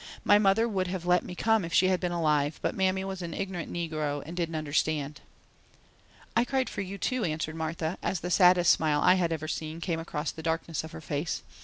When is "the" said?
8.21-8.31, 10.31-10.41